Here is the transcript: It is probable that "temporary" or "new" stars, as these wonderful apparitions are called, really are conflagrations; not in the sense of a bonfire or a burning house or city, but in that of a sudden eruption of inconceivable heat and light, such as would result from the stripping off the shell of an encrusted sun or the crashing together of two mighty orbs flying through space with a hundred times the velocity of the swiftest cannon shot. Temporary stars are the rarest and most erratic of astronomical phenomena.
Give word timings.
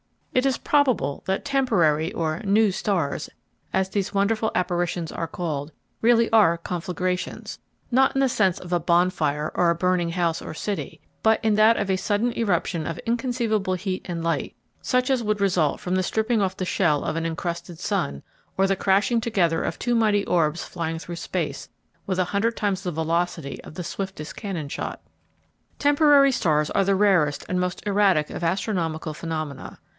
It 0.33 0.45
is 0.47 0.57
probable 0.57 1.23
that 1.27 1.45
"temporary" 1.45 2.11
or 2.13 2.39
"new" 2.43 2.71
stars, 2.71 3.29
as 3.71 3.89
these 3.89 4.13
wonderful 4.13 4.49
apparitions 4.55 5.11
are 5.11 5.27
called, 5.27 5.73
really 6.01 6.27
are 6.31 6.57
conflagrations; 6.57 7.59
not 7.91 8.15
in 8.15 8.21
the 8.21 8.29
sense 8.29 8.57
of 8.57 8.73
a 8.73 8.79
bonfire 8.79 9.51
or 9.53 9.69
a 9.69 9.75
burning 9.75 10.11
house 10.11 10.41
or 10.41 10.53
city, 10.55 11.01
but 11.21 11.43
in 11.43 11.53
that 11.55 11.77
of 11.77 11.91
a 11.91 11.97
sudden 11.97 12.31
eruption 12.35 12.87
of 12.87 12.97
inconceivable 12.99 13.75
heat 13.75 14.03
and 14.05 14.23
light, 14.23 14.55
such 14.81 15.11
as 15.11 15.21
would 15.21 15.41
result 15.41 15.79
from 15.81 15.93
the 15.95 16.01
stripping 16.01 16.41
off 16.41 16.57
the 16.57 16.65
shell 16.65 17.03
of 17.03 17.15
an 17.15 17.25
encrusted 17.25 17.77
sun 17.77 18.23
or 18.57 18.65
the 18.65 18.75
crashing 18.77 19.21
together 19.21 19.61
of 19.63 19.77
two 19.77 19.93
mighty 19.93 20.25
orbs 20.25 20.63
flying 20.63 20.97
through 20.97 21.17
space 21.17 21.69
with 22.07 22.17
a 22.17 22.23
hundred 22.33 22.55
times 22.57 22.81
the 22.81 22.91
velocity 22.91 23.61
of 23.63 23.75
the 23.75 23.83
swiftest 23.83 24.35
cannon 24.35 24.69
shot. 24.69 25.01
Temporary 25.77 26.31
stars 26.31 26.71
are 26.71 26.85
the 26.85 26.95
rarest 26.95 27.45
and 27.47 27.59
most 27.59 27.83
erratic 27.85 28.31
of 28.31 28.43
astronomical 28.43 29.13
phenomena. 29.13 29.77